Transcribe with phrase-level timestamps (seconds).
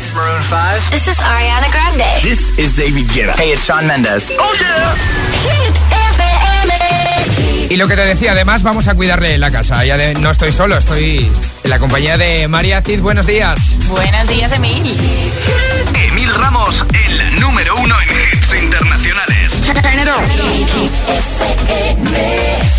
[0.00, 0.90] This is Maroon 5.
[0.92, 2.22] This is Ariana Grande.
[2.22, 3.34] This is David Guetta.
[3.36, 4.30] Hey, it's Sean Mendes.
[4.38, 4.94] Oh yeah.
[5.44, 5.74] Hit
[6.16, 7.74] FM.
[7.74, 9.84] Y lo que te decía, además vamos a cuidarle la casa.
[9.84, 11.30] Ya de- no estoy solo, estoy
[11.64, 13.00] en la compañía de María Cid.
[13.00, 13.76] Buenos días.
[13.88, 14.96] Buenos días, Emil.
[16.08, 19.52] Emil Ramos, el número uno en hits internacionales.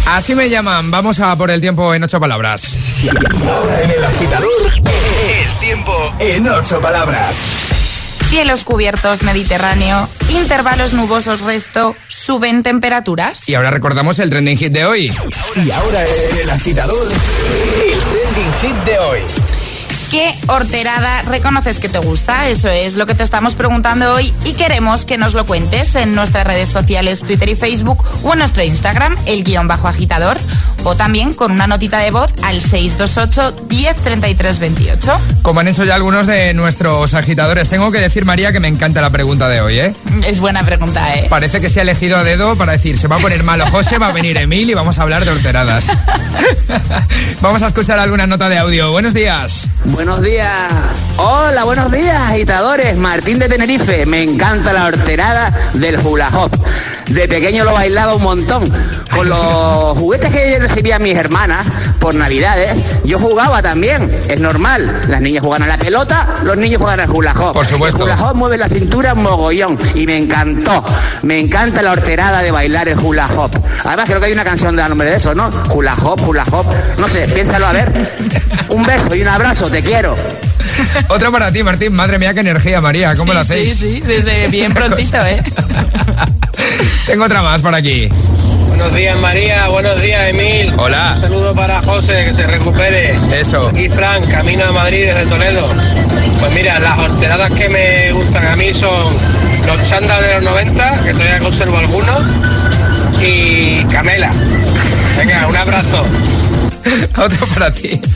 [0.07, 0.89] Así me llaman.
[0.89, 2.73] Vamos a por el tiempo en ocho palabras.
[3.03, 5.40] En el agitador, el
[5.71, 7.33] tiempo en ocho palabras.
[8.29, 13.47] Cielos cubiertos, Mediterráneo, intervalos nubosos resto, suben temperaturas.
[13.47, 15.13] Y ahora recordamos el trending hit de hoy.
[15.55, 19.21] Y ahora el agitador, el trending hit de hoy.
[20.11, 22.49] ¿Qué horterada reconoces que te gusta?
[22.49, 26.13] Eso es lo que te estamos preguntando hoy y queremos que nos lo cuentes en
[26.15, 30.38] nuestras redes sociales, Twitter y Facebook o en nuestro Instagram, el guion bajo agitador,
[30.83, 35.21] o también con una notita de voz al 628 10 33 28.
[35.43, 38.99] Como han hecho ya algunos de nuestros agitadores, tengo que decir, María, que me encanta
[38.99, 39.95] la pregunta de hoy, ¿eh?
[40.27, 41.27] Es buena pregunta, ¿eh?
[41.30, 43.97] Parece que se ha elegido a dedo para decir, se va a poner malo José,
[43.97, 45.88] va a venir Emil y vamos a hablar de horteradas.
[47.41, 48.91] vamos a escuchar alguna nota de audio.
[48.91, 49.69] Buenos días.
[50.03, 50.73] Buenos días.
[51.17, 52.97] Hola, buenos días, agitadores.
[52.97, 54.08] Martín de Tenerife.
[54.08, 56.49] Me encanta la horterada del hula hop.
[57.09, 58.63] De pequeño lo bailaba un montón.
[59.16, 59.38] Con los
[59.99, 61.67] juguetes que recibían mis hermanas
[61.99, 64.09] por Navidades, yo jugaba también.
[64.27, 65.02] Es normal.
[65.08, 67.53] Las niñas juegan a la pelota, los niños juegan al hula hop.
[67.53, 68.08] Por supuesto.
[68.08, 69.77] El hula hop mueve la cintura mogollón.
[69.93, 70.83] Y me encantó.
[71.21, 73.52] Me encanta la horterada de bailar el hula hop.
[73.83, 75.52] Además, creo que hay una canción de nombre de eso, ¿no?
[75.71, 76.65] Hula hop, hula hop.
[76.97, 77.91] No sé, piénsalo a ver.
[78.69, 79.91] Un beso y un abrazo, te quiero.
[81.09, 81.94] Otra para ti, Martín.
[81.94, 83.16] Madre mía, qué energía, María.
[83.16, 83.73] ¿Cómo Sí, lo hacéis?
[83.73, 85.31] Sí, sí, desde Es bien prontito, cosa.
[85.31, 85.44] ¿eh?
[87.06, 88.09] Tengo otra más por aquí.
[88.67, 90.73] Buenos días María, buenos días Emil.
[90.78, 91.11] Hola.
[91.16, 93.14] Un saludo para José, que se recupere.
[93.38, 93.67] Eso.
[93.67, 95.67] Aquí Frank, camino a Madrid desde Toledo.
[96.39, 99.14] Pues mira, las horteradas que me gustan a mí son
[99.67, 102.23] los chandas de los 90, que todavía conservo algunos,
[103.22, 104.31] y Camela.
[105.17, 106.05] Venga, un abrazo.
[107.17, 107.99] Otro para ti.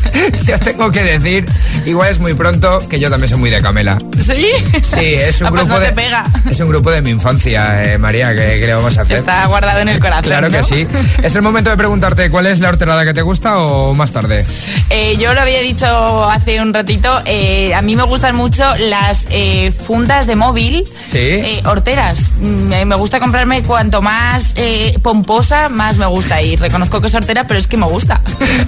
[0.45, 1.45] Ya tengo que decir,
[1.85, 3.97] igual es muy pronto, que yo también soy muy de Camela.
[4.23, 4.47] ¿Sí?
[4.81, 5.91] Sí, es un Ah, pues grupo no de.
[5.91, 6.23] pega.
[6.49, 9.17] Es un grupo de mi infancia, eh, María, ¿qué, qué le vamos a hacer?
[9.19, 10.23] Está guardado en el corazón.
[10.23, 10.87] Claro que sí.
[11.21, 14.45] ¿Es el momento de preguntarte cuál es la horterada que te gusta o más tarde?
[14.89, 19.25] Eh, yo lo había dicho hace un ratito, eh, a mí me gustan mucho las
[19.29, 21.61] eh, fundas de móvil, Sí.
[21.65, 22.19] horteras.
[22.39, 24.53] Mm, me gusta comprarme cuanto más
[25.01, 26.41] pomposa, más me gusta.
[26.41, 28.21] Y reconozco que es hortera, pero es que me gusta.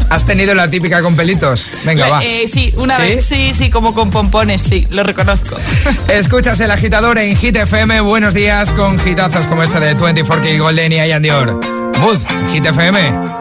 [0.09, 1.69] ¿Has tenido la típica con pelitos?
[1.85, 2.23] Venga, va.
[2.23, 3.01] Eh, sí, una ¿Sí?
[3.01, 5.55] vez, sí, sí, como con pompones, sí, lo reconozco.
[6.07, 8.01] Escuchas el agitador en Hit FM.
[8.01, 11.59] Buenos días con hitazos como este de 24K Golden y Ian Dior.
[11.99, 12.19] Mood,
[12.53, 13.37] Hit FM.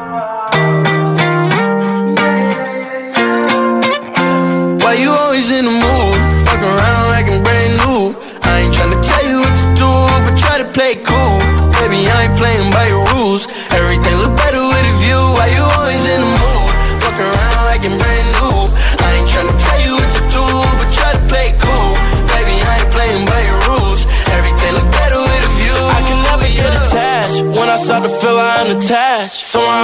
[4.83, 6.19] Why you always in the mood?
[6.47, 8.13] Fuck around like I'm brand new.
[8.43, 9.91] I ain't tryna tell you what to do,
[10.25, 11.39] but try to play it cool.
[11.81, 13.47] Baby, I ain't playing by your rules.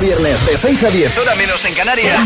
[0.00, 2.18] a viernes, de 6 a 10, hora menos en Canarias.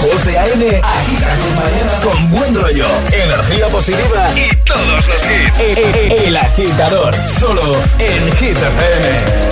[0.00, 0.80] José A.M.
[0.82, 5.60] agita tus mañanas con buen rollo, energía positiva y todos los hits.
[5.60, 9.46] El, el, el agitador, solo en Hit FM.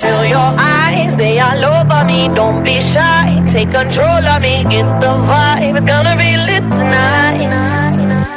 [0.00, 2.28] Fill your eyes, they all over me.
[2.34, 4.64] Don't be shy, take control of me.
[4.70, 7.85] Get the vibe, it's gonna be lit tonight.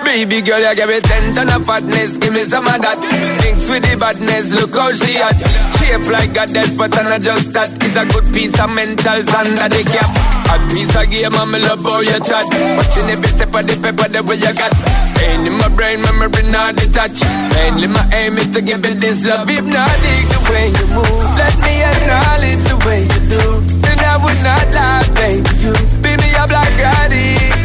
[0.09, 2.97] Baby girl, you give me ten ton of fatness, give me some of that.
[3.45, 5.37] Thinks with the badness, look how she at.
[5.77, 7.69] Shape like a death, but I'm not just that.
[7.77, 10.09] It's a good piece of mental under the cap.
[10.49, 12.41] A piece of game, I'm love how you chat.
[12.41, 14.73] Watching every step of the paper, the way you got.
[15.13, 17.21] Staying in my brain, memory not detached.
[17.53, 19.45] Mainly my aim is to give it this love.
[19.45, 21.37] If not, the way you move.
[21.37, 23.43] Let me acknowledge the way you do.
[23.85, 25.53] Then I would not lie, baby.
[25.61, 27.45] You beat me up like addict.
[27.53, 27.58] It's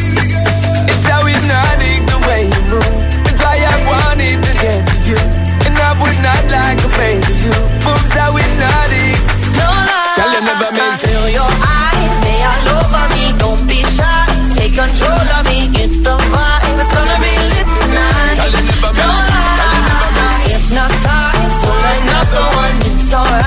[6.25, 7.55] not like a baby you.
[7.85, 9.17] Moves how hypnotic.
[9.59, 10.17] No lie.
[10.17, 11.05] Girl, you never meant to.
[11.05, 13.23] Fill your eyes, they all over me.
[13.37, 14.25] Don't be shy,
[14.57, 15.69] take control of me.
[15.77, 18.37] Get the vibe, it's gonna be lit tonight.
[18.41, 20.41] Girl, you never No meant lie.
[20.49, 22.77] Hypnotized, pull another one.
[22.89, 23.44] It's alright.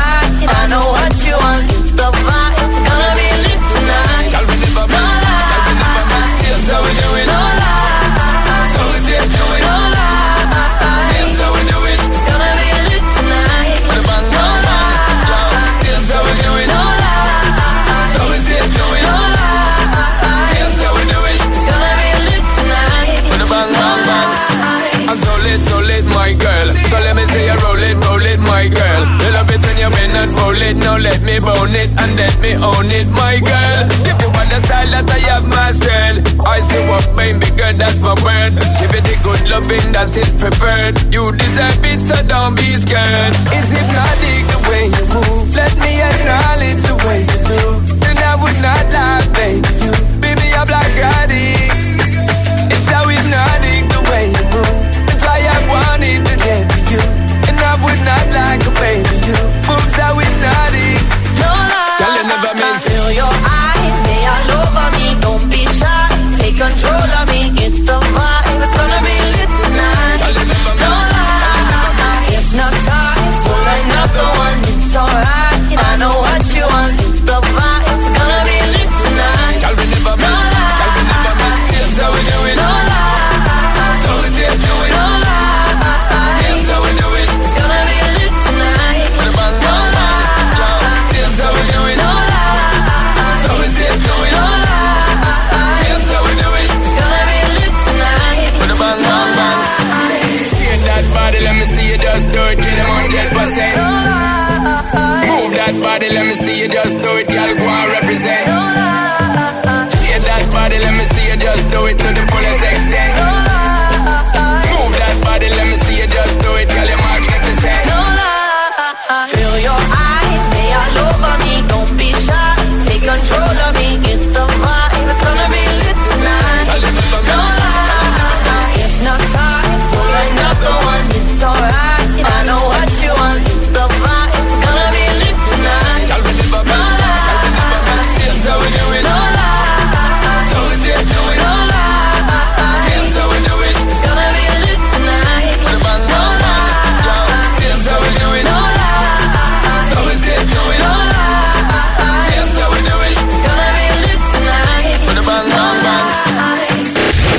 [31.69, 33.81] Bone it and let me own it, my girl.
[34.05, 38.01] Give you want the style that I have myself, I see what baby girl, that's
[38.01, 38.53] my word.
[38.81, 40.97] Give it the good loving that is preferred.
[41.13, 43.35] You deserve it, so don't be scared.
[43.53, 45.55] Is it not the way you move?
[45.55, 47.63] Let me acknowledge the way you do.
[48.01, 49.69] Then I would not lie, baby.
[49.85, 50.89] You beat me up like.
[50.89, 51.38] It's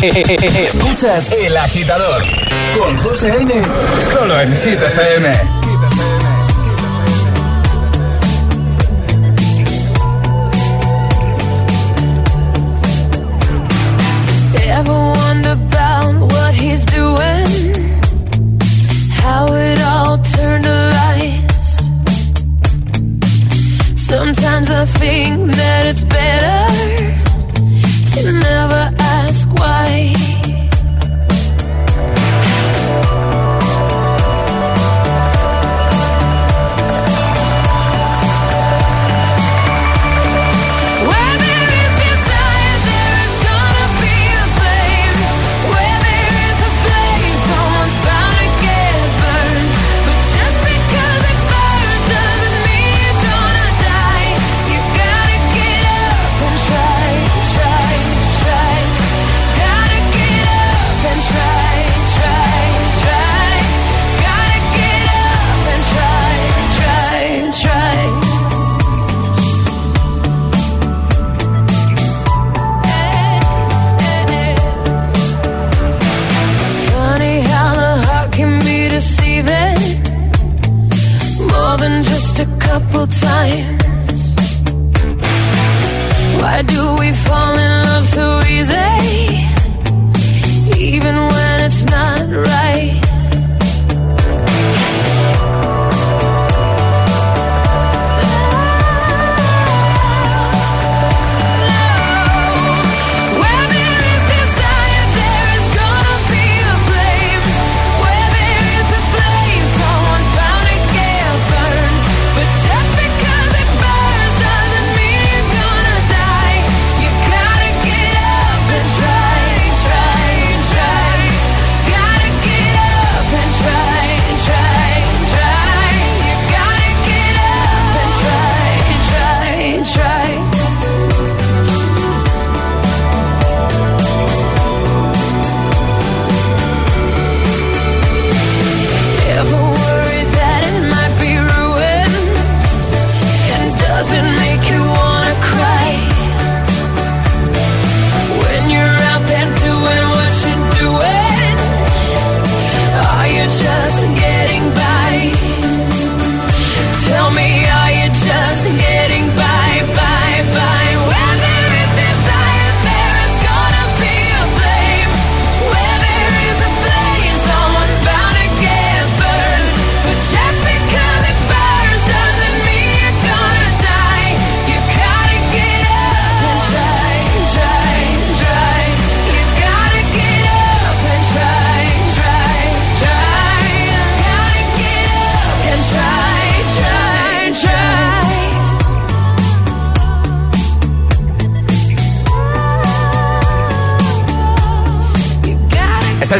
[0.01, 2.23] Escuchas El Agitador
[2.77, 3.51] con José A.M.
[4.13, 5.31] Solo en Hit FM.
[14.71, 15.09] Ever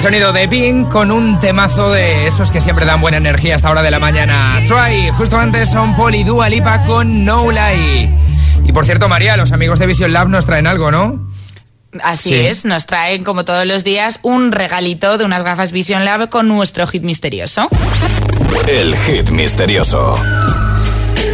[0.09, 3.69] sonido de Pink con un temazo de esos que siempre dan buena energía a esta
[3.69, 4.59] hora de la mañana.
[4.65, 8.09] Try, justo antes son Paul y Dua Lipa con No Lie.
[8.65, 11.27] Y por cierto, María, los amigos de Vision Lab nos traen algo, ¿no?
[12.01, 12.35] Así Sí.
[12.37, 16.47] es, nos traen como todos los días un regalito de unas gafas Vision Lab con
[16.47, 17.69] nuestro hit misterioso.
[18.67, 20.15] El hit misterioso.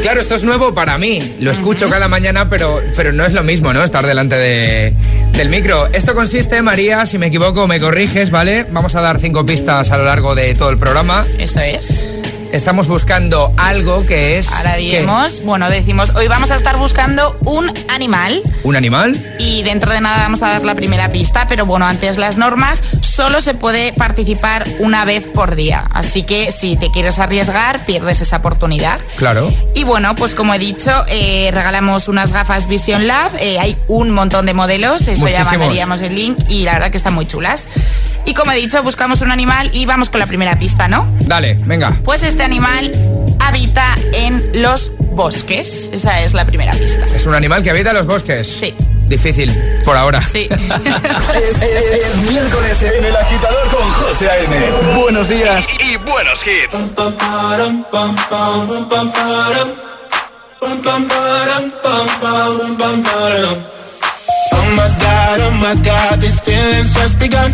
[0.01, 1.36] Claro, esto es nuevo para mí.
[1.39, 3.84] Lo escucho cada mañana, pero, pero no es lo mismo, ¿no?
[3.86, 4.94] Estar delante de,
[5.38, 5.88] del micro.
[5.88, 8.65] Esto consiste, María, si me equivoco, me corriges, ¿vale?
[8.70, 11.25] Vamos a dar cinco pistas a lo largo de todo el programa.
[11.38, 12.15] Eso es.
[12.56, 14.50] Estamos buscando algo que es...
[14.54, 19.14] Ahora diremos, bueno, decimos, hoy vamos a estar buscando un animal ¿Un animal?
[19.40, 22.82] y dentro de nada vamos a dar la primera pista, pero bueno, antes las normas,
[23.02, 25.84] solo se puede participar una vez por día.
[25.92, 29.02] Así que si te quieres arriesgar, pierdes esa oportunidad.
[29.18, 29.54] Claro.
[29.74, 33.34] Y bueno, pues como he dicho, eh, regalamos unas gafas Vision Lab.
[33.38, 36.98] eh, hay un montón de modelos, eso ya mandaríamos el link y la verdad que
[36.98, 37.68] están muy chulas.
[38.25, 41.08] Y como he dicho, buscamos un animal y vamos con la primera pista, ¿no?
[41.22, 41.94] Dale, venga.
[42.03, 42.91] Pues este animal
[43.39, 45.89] habita en los bosques.
[45.94, 47.05] Esa es la primera pista.
[47.05, 48.48] Es un animal que habita en los bosques.
[48.48, 48.74] Sí.
[49.08, 49.51] Difícil,
[49.84, 50.22] por ahora.
[50.22, 50.50] Sí.
[50.50, 54.96] Es miércoles en el agitador con José A.M.
[55.00, 56.75] Buenos días y buenos hits.
[64.51, 67.53] Oh my god, oh my god, these feelings just begun.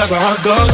[0.00, 0.72] Cause my heart goes.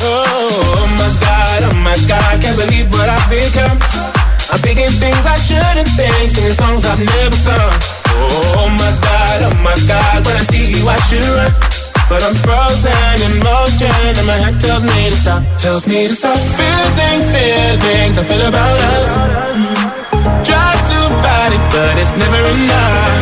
[0.00, 3.76] Oh my god, oh my god, can't believe what I've become.
[4.48, 7.76] I'm thinking things I shouldn't think, singing songs I've never sung.
[8.08, 11.52] Oh my god, oh my god, when I see you I should run.
[12.08, 16.14] But I'm frozen in motion and my head tells me to stop, tells me to
[16.16, 16.40] stop.
[16.56, 19.93] Feeling, I feel about us.
[20.24, 23.12] Try to fight it, but it's never enough.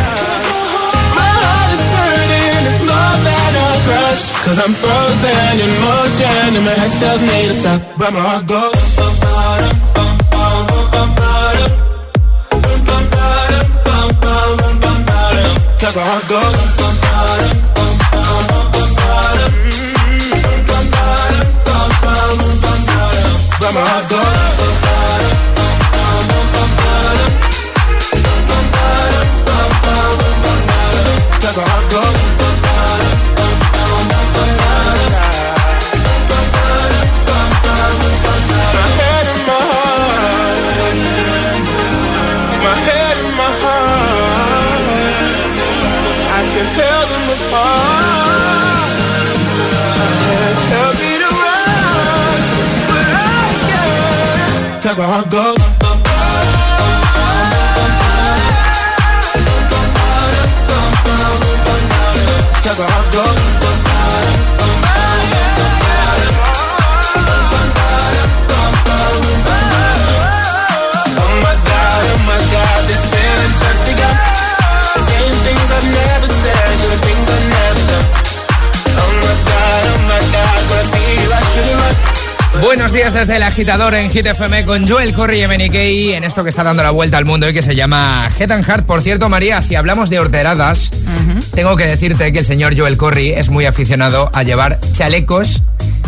[1.18, 4.22] My heart is hurting, it's more than a crush.
[4.46, 8.46] Cause I'm frozen in motion and my head tells me to stop, but my heart
[8.46, 8.78] goes.
[15.82, 16.82] Cause my heart goes.
[23.60, 24.71] But my heart goes.
[55.12, 55.30] Can't.
[55.30, 55.51] Cause
[82.62, 85.74] Buenos días desde el agitador en Hit FM con Joel Corry y MNK
[86.14, 88.64] en esto que está dando la vuelta al mundo y que se llama Head and
[88.64, 88.86] Heart.
[88.86, 90.90] Por cierto, María, si hablamos de horteradas,
[91.54, 95.62] tengo que decirte que el señor Joel Corry es muy aficionado a llevar chalecos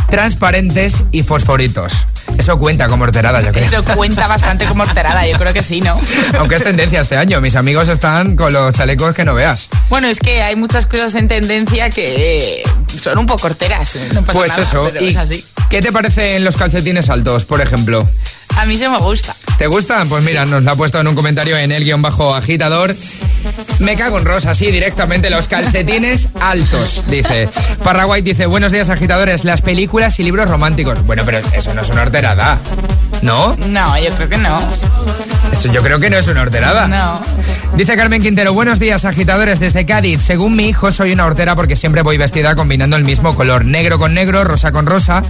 [0.08, 1.92] transparentes y fosforitos.
[2.38, 3.64] Eso cuenta como horterada, yo creo.
[3.64, 6.00] Eso cuenta bastante como horterada, yo creo que sí, ¿no?
[6.38, 7.40] Aunque es tendencia este año.
[7.40, 9.68] Mis amigos están con los chalecos que no veas.
[9.88, 12.62] Bueno, es que hay muchas cosas en tendencia que
[13.00, 13.96] son un poco horteras.
[14.12, 14.82] No pasa Pues nada, eso.
[14.92, 15.44] pero ¿Y es así.
[15.75, 18.09] Qué te parecen los calcetines altos, por ejemplo?
[18.54, 19.35] A mí se me gusta.
[19.59, 20.09] ¿Te gustan?
[20.09, 22.95] Pues mira, nos la ha puesto en un comentario en el guion bajo agitador.
[23.81, 25.31] Me cago en rosa, sí, directamente.
[25.31, 27.49] Los calcetines altos, dice.
[27.83, 31.04] Parraguay dice, buenos días agitadores, las películas y libros románticos.
[31.07, 32.61] Bueno, pero eso no es una horterada.
[33.25, 33.57] ¿No?
[33.71, 34.61] No, yo creo que no.
[35.50, 36.87] Eso yo creo que no es una horterada.
[36.88, 37.23] No.
[37.75, 40.23] Dice Carmen Quintero, buenos días agitadores desde Cádiz.
[40.23, 43.99] Según mi hijo soy una hortera porque siempre voy vestida combinando el mismo color, negro
[43.99, 45.23] con negro, rosa con rosa.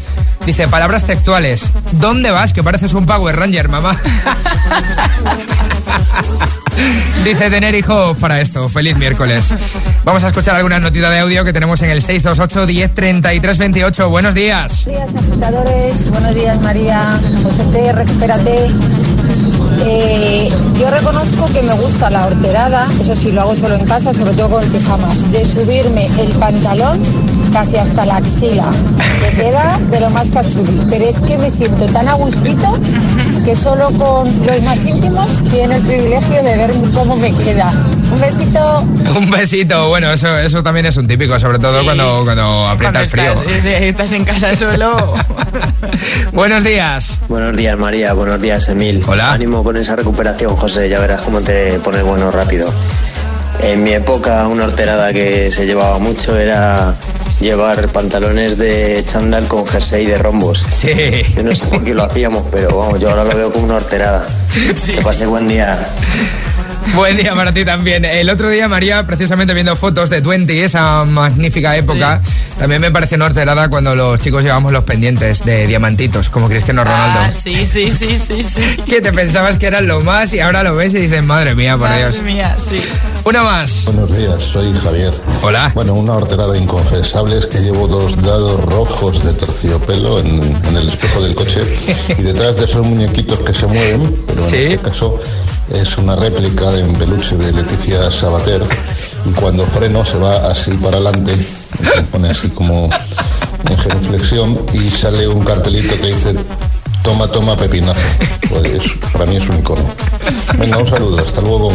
[0.44, 2.52] Dice, palabras textuales, ¿dónde vas?
[2.52, 3.96] Que pareces un Power Ranger, mamá.
[7.24, 8.68] Dice tener hijos para esto.
[8.68, 9.54] Feliz miércoles.
[10.04, 14.10] Vamos a escuchar alguna notita de audio que tenemos en el 628 10 33 28.
[14.10, 14.84] Buenos días.
[14.84, 16.10] Buenos días, agitadores.
[16.10, 17.18] Buenos días, María.
[17.42, 18.66] José, recupérate.
[19.86, 24.14] Eh, yo reconozco que me gusta la horterada, eso sí lo hago solo en casa,
[24.14, 26.98] sobre todo con pijamas, de subirme el pantalón
[27.52, 28.70] casi hasta la axila.
[29.22, 30.80] Me queda de lo más cachuli.
[30.90, 32.78] Pero es que me siento tan a gustito
[33.44, 37.70] que solo con los más íntimos tienen el privilegio de ver cómo me queda.
[38.12, 38.80] Un besito.
[39.18, 39.88] Un besito.
[39.88, 41.84] Bueno, eso, eso también es un típico, sobre todo Sí.
[41.84, 43.32] cuando, cuando aprieta el frío.
[43.42, 45.14] Estás, sí, estás en casa solo.
[46.32, 47.18] Buenos días.
[47.28, 49.02] Buenos días María, buenos días Emil.
[49.06, 49.32] Hola.
[49.32, 52.72] Ánimo con esa recuperación José, ya verás cómo te pones bueno rápido.
[53.62, 56.94] En mi época una horterada que se llevaba mucho era
[57.40, 60.66] llevar pantalones de chándal con jersey de rombos.
[60.70, 61.22] Sí.
[61.34, 63.76] Yo no sé por qué lo hacíamos, pero vamos, yo ahora lo veo como una
[63.76, 64.26] horterada.
[64.86, 65.78] que pase buen día.
[66.94, 68.04] Buen día para ti también.
[68.04, 72.20] El otro día, María, precisamente viendo fotos de Twenty, esa magnífica época,
[72.58, 76.84] también me pareció una horterada cuando los chicos llevamos los pendientes de diamantitos, como Cristiano
[76.84, 77.20] Ronaldo.
[77.20, 78.76] Ah, sí, sí, sí, sí, sí.
[78.88, 81.76] Que te pensabas que eran lo más y ahora lo ves y dices, madre mía,
[81.76, 82.22] por Madre Dios.
[82.22, 82.80] mía, sí.
[83.24, 83.86] Una más.
[83.86, 85.12] Buenos días, soy Javier.
[85.42, 85.72] Hola.
[85.74, 90.88] Bueno, una horterada inconfesable es que llevo dos dados rojos de terciopelo en, en el
[90.88, 91.60] espejo del coche
[92.18, 94.56] y detrás de esos muñequitos que se mueven, pero en Sí.
[94.56, 95.18] este caso
[95.72, 98.62] es una réplica de un peluche de Leticia Sabater
[99.24, 101.32] y cuando freno se va así para adelante,
[101.94, 102.88] se pone así como
[103.68, 106.34] en genuflexión y sale un cartelito que dice
[107.02, 108.00] toma, toma, pepinazo.
[108.50, 109.82] Pues para mí es un icono.
[110.58, 111.68] Venga, un saludo, hasta luego.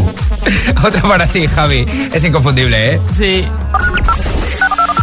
[0.83, 1.85] Otra para ti, Javi.
[2.13, 3.01] Es inconfundible, ¿eh?
[3.17, 3.45] Sí.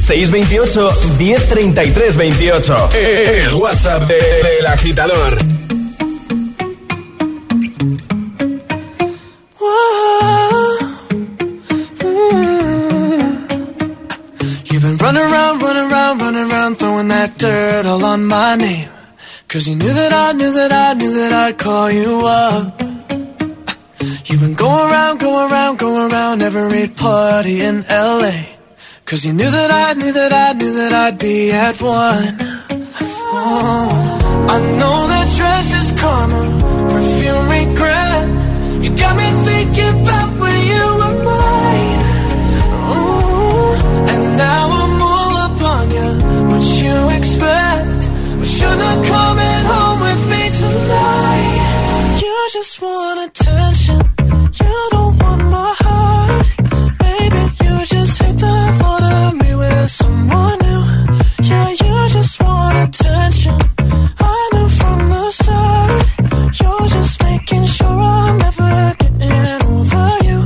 [0.06, 2.88] 628 1033 28.
[2.94, 5.36] El WhatsApp de- del agitador.
[18.16, 18.88] On my name.
[19.46, 22.80] Cause you knew that I knew that I knew that I'd call you up.
[24.26, 28.36] You've been going around, going around, going around every party in LA.
[29.04, 32.36] Cause you knew that I knew that I knew that I'd be at one.
[33.38, 36.42] Oh, I know that dress is karma,
[36.92, 38.26] perfume regret.
[38.84, 42.00] You got me thinking about when you were mine.
[42.92, 46.10] Ooh, and now I'm all up on you.
[46.50, 47.95] What you expect?
[48.58, 52.20] You're not coming home with me tonight.
[52.22, 54.00] You just want attention.
[54.60, 56.46] You don't want my heart.
[57.04, 60.82] Maybe you just hate the thought of me with someone new.
[61.50, 63.56] Yeah, you just want attention.
[64.18, 66.06] I knew from the start.
[66.60, 70.40] You're just making sure I'm never getting over you.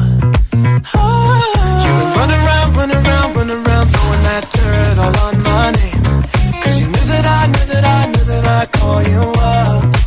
[0.95, 1.85] Ah.
[1.85, 5.30] You've been running around, running around, around, throwing that dirt all on
[8.61, 10.00] I knew that I'd call you up.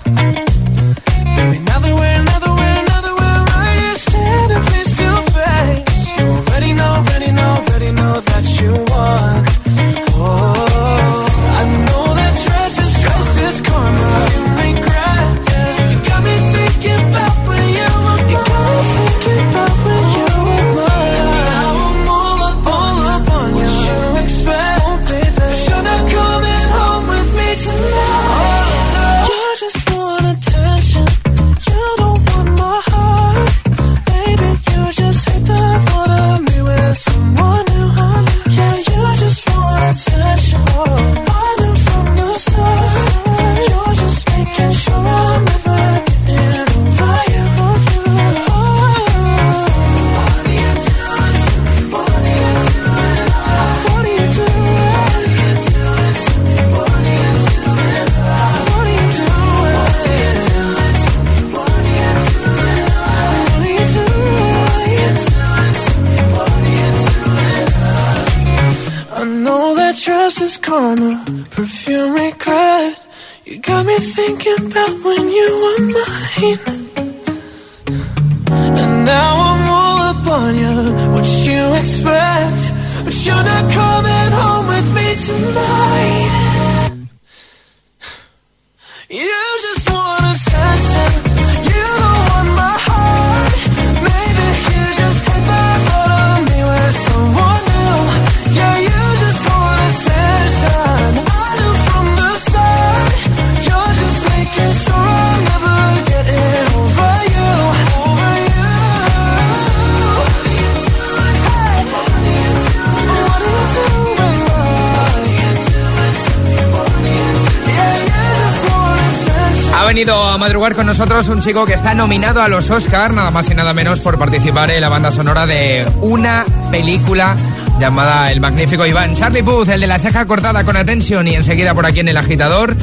[119.93, 123.51] Venido a madrugar con nosotros un chico que está nominado a los Oscar, nada más
[123.51, 127.35] y nada menos por participar en la banda sonora de una película
[127.79, 129.13] llamada El Magnífico Iván.
[129.13, 132.17] Charlie Puth, el de la ceja cortada con atención y enseguida por aquí en el
[132.17, 132.75] agitador.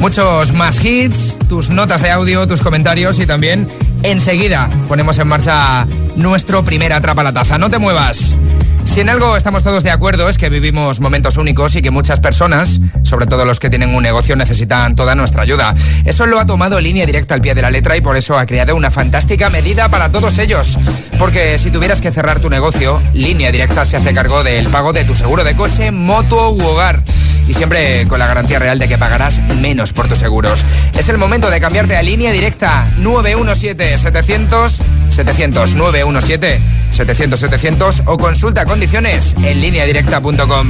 [0.00, 3.66] Muchos más hits, tus notas de audio, tus comentarios y también
[4.02, 7.56] enseguida ponemos en marcha nuestro primer Atrapa la Taza.
[7.56, 8.36] No te muevas.
[8.84, 12.20] Si en algo estamos todos de acuerdo es que vivimos momentos únicos y que muchas
[12.20, 15.74] personas, sobre todo los que tienen un negocio, necesitan toda nuestra ayuda.
[16.04, 18.46] Eso lo ha tomado línea directa al pie de la letra y por eso ha
[18.46, 20.78] creado una fantástica medida para todos ellos.
[21.18, 25.04] Porque si tuvieras que cerrar tu negocio, línea directa se hace cargo del pago de
[25.04, 27.02] tu seguro de coche, moto u hogar.
[27.48, 30.64] Y siempre con la garantía real de que pagarás menos por tus seguros.
[30.96, 38.16] Es el momento de cambiarte a línea directa 917 700 700 917 700 700 o
[38.16, 40.68] consulta condiciones en lineadirecta.com.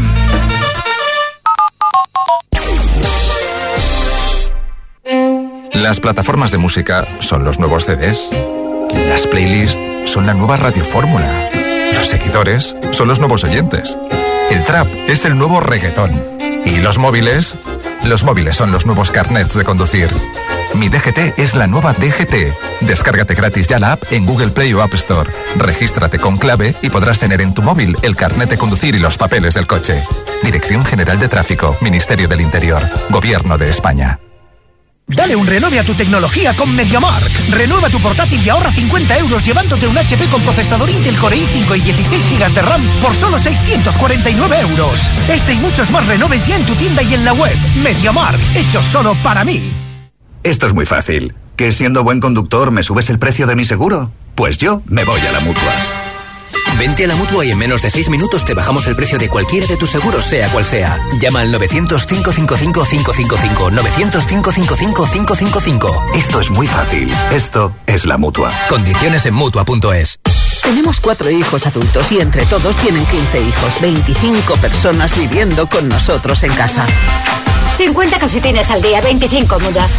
[5.73, 8.31] Las plataformas de música son los nuevos CDs.
[9.09, 9.79] Las playlists
[10.11, 11.51] son la nueva radiofórmula.
[11.93, 13.99] Los seguidores son los nuevos oyentes.
[14.51, 16.39] El trap es el nuevo reggaetón.
[16.65, 17.57] ¿Y los móviles?
[18.05, 20.09] Los móviles son los nuevos carnets de conducir.
[20.75, 22.83] Mi DGT es la nueva DGT.
[22.83, 25.31] Descárgate gratis ya la app en Google Play o App Store.
[25.57, 29.17] Regístrate con clave y podrás tener en tu móvil el carnet de conducir y los
[29.17, 30.03] papeles del coche.
[30.43, 34.19] Dirección General de Tráfico, Ministerio del Interior, Gobierno de España.
[35.07, 37.31] Dale un renove a tu tecnología con MediaMark.
[37.51, 41.77] Renueva tu portátil y ahorra 50 euros llevándote un HP con procesador Intel Core i5
[41.77, 45.09] y 16 GB de RAM por solo 649 euros.
[45.29, 47.57] Este y muchos más renoves ya en tu tienda y en la web.
[47.77, 49.84] MediaMark, hecho solo para mí.
[50.45, 51.35] Esto es muy fácil.
[51.57, 54.13] ¿Que siendo buen conductor me subes el precio de mi seguro?
[54.35, 55.73] Pues yo me voy a la mutua.
[56.79, 59.31] Vente a la mutua y en menos de 6 minutos te bajamos el precio de
[59.31, 61.01] cualquiera de tus seguros, sea cual sea.
[61.19, 63.73] Llama al 900-555-555.
[63.73, 66.15] 900-555-555.
[66.15, 67.11] Esto es muy fácil.
[67.33, 68.53] Esto es la mutua.
[68.69, 70.19] Condiciones en mutua.es.
[70.63, 76.43] Tenemos cuatro hijos adultos y entre todos tienen 15 hijos, 25 personas viviendo con nosotros
[76.43, 76.87] en casa.
[77.77, 79.99] 50 calcetines al día, 25 mudas.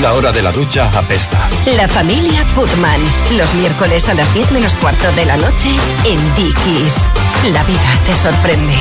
[0.00, 1.48] La hora de la ducha apesta.
[1.76, 3.00] La familia Putman.
[3.36, 5.70] Los miércoles a las 10 menos cuarto de la noche
[6.04, 7.08] en Dickies.
[7.52, 8.74] La vida te sorprende.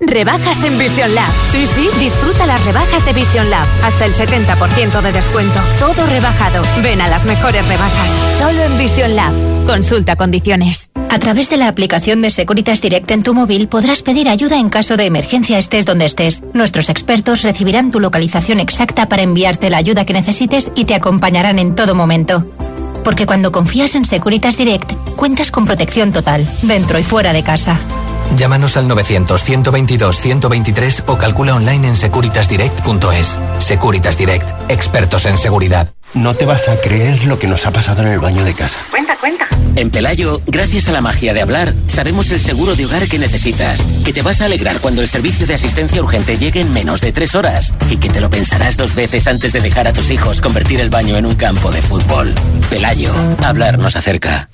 [0.00, 1.30] Rebajas en Vision Lab.
[1.50, 3.66] Sí, sí, disfruta las rebajas de Vision Lab.
[3.82, 5.60] Hasta el 70% de descuento.
[5.78, 6.62] Todo rebajado.
[6.82, 8.10] Ven a las mejores rebajas.
[8.38, 9.32] Solo en Vision Lab.
[9.66, 10.93] Consulta condiciones.
[11.14, 14.68] A través de la aplicación de Securitas Direct en tu móvil podrás pedir ayuda en
[14.68, 16.42] caso de emergencia estés donde estés.
[16.54, 21.60] Nuestros expertos recibirán tu localización exacta para enviarte la ayuda que necesites y te acompañarán
[21.60, 22.44] en todo momento.
[23.04, 27.78] Porque cuando confías en Securitas Direct, cuentas con protección total, dentro y fuera de casa.
[28.36, 33.38] Llámanos al 900-122-123 o calcula online en securitasdirect.es.
[33.60, 35.94] Securitas Direct, expertos en seguridad.
[36.14, 38.78] No te vas a creer lo que nos ha pasado en el baño de casa.
[38.90, 39.48] Cuenta, cuenta.
[39.74, 43.82] En Pelayo, gracias a la magia de hablar, sabemos el seguro de hogar que necesitas,
[44.04, 47.10] que te vas a alegrar cuando el servicio de asistencia urgente llegue en menos de
[47.10, 50.40] tres horas y que te lo pensarás dos veces antes de dejar a tus hijos
[50.40, 52.32] convertir el baño en un campo de fútbol.
[52.70, 54.48] Pelayo, hablar nos acerca.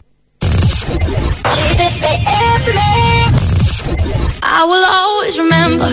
[4.42, 5.90] I will always remember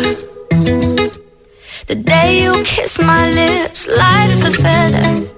[1.87, 5.36] the day you kissed my lips, light as a feather.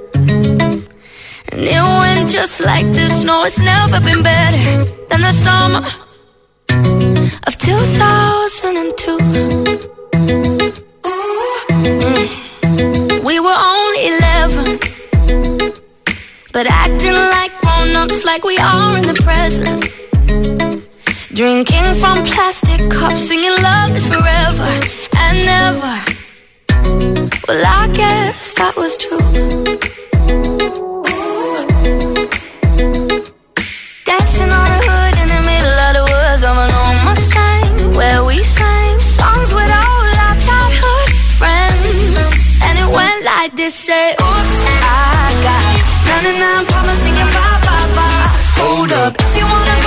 [1.52, 3.24] And it went just like this.
[3.24, 5.82] No, it's never been better than the summer
[7.48, 9.18] of 2002.
[9.18, 10.70] Mm.
[13.26, 14.80] We were only 11,
[16.54, 19.90] but acting like grown ups, like we are in the present.
[21.34, 24.70] Drinking from plastic cups, singing love is forever
[25.18, 25.96] and never.
[27.48, 29.89] Well, I guess that was true.
[43.70, 48.28] This: Say, Oops, I got 99 problems singing bye bye bye.
[48.62, 49.79] Hold up, if you wanna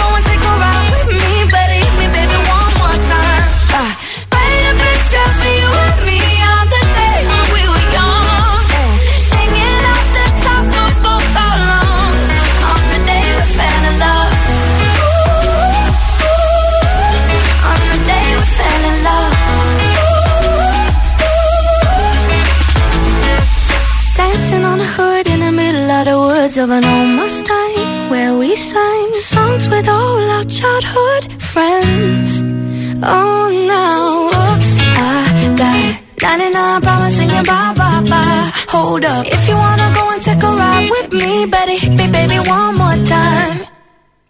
[38.72, 39.26] Hold up.
[39.26, 42.74] If you wanna go and take a ride with me, better hit me, baby, one
[42.76, 43.58] more time.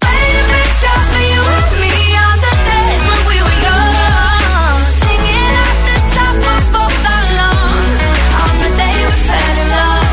[0.02, 1.94] Baby, bitch, out for you and me
[2.26, 4.78] on the days when we were young.
[5.00, 8.02] Singing at the top of both our lungs
[8.42, 10.10] on the day we fell in love.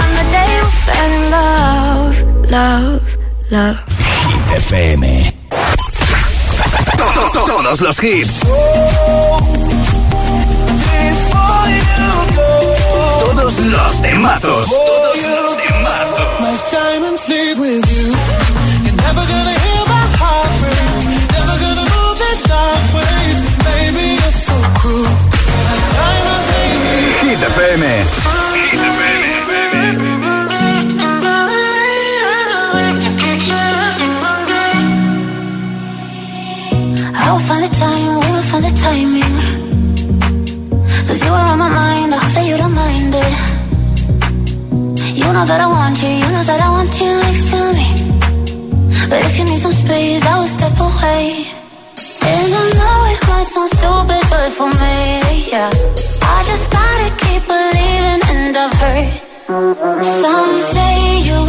[0.00, 2.14] On the day we fell in love,
[2.56, 3.06] love,
[3.52, 3.78] love.
[4.32, 5.02] Hit FM.
[6.98, 8.34] To- to- Todos los hits.
[14.46, 14.85] Los
[45.46, 47.88] that I want you, you know that I want you next to me.
[49.08, 51.46] But if you need some space, I will step away.
[52.30, 55.70] And I know it might sound stupid, but for me, yeah.
[56.34, 59.12] I just gotta keep believing, and I've heard.
[60.22, 61.45] Some say you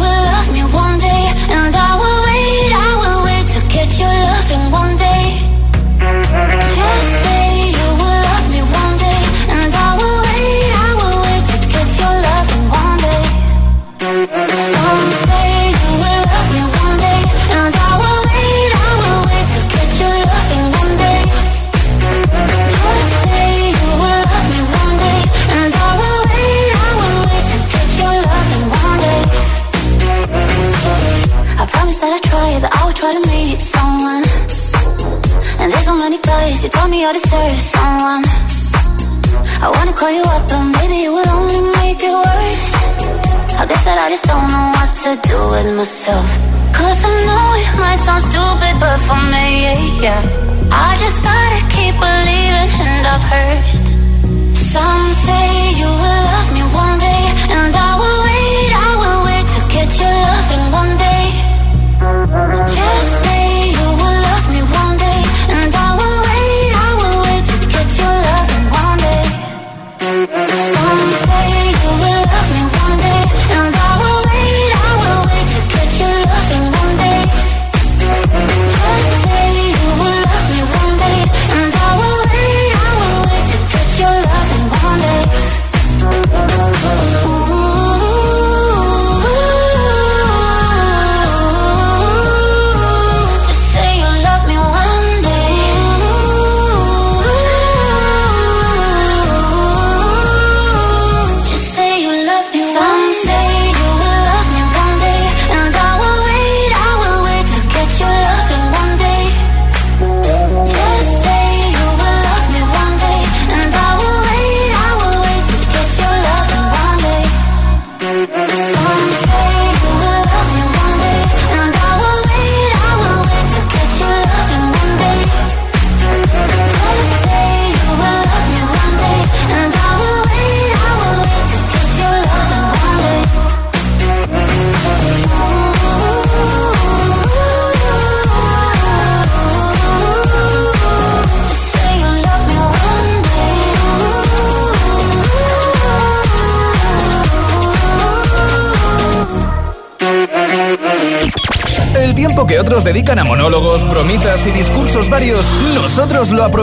[36.90, 38.24] me I deserve someone.
[39.64, 42.66] I wanna call you up, but maybe it will only make it worse.
[43.60, 46.26] I guess that I just don't know what to do with myself.
[46.76, 49.48] Cause I know it might sound stupid, but for me,
[50.04, 50.22] yeah.
[50.86, 53.64] I just gotta keep believing, and I've heard.
[54.72, 55.46] Some say
[55.80, 57.07] you will love me one day,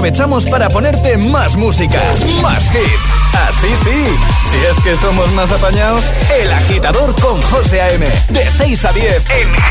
[0.05, 1.99] aprovechamos para ponerte más música,
[2.39, 3.25] más hits.
[3.47, 4.05] Así sí,
[4.51, 6.03] si es que somos más apañados,
[6.39, 8.05] El Agitador con José A.M.
[8.29, 9.64] De 6 a 10 en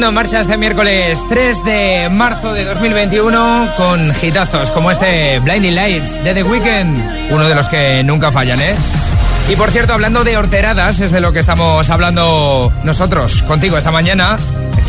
[0.00, 5.74] Poniendo en marcha este miércoles 3 de marzo de 2021 con hitazos como este Blinding
[5.74, 8.74] Lights de The Weeknd, uno de los que nunca fallan, ¿eh?
[9.50, 13.90] Y por cierto, hablando de horteradas, es de lo que estamos hablando nosotros contigo esta
[13.90, 14.38] mañana.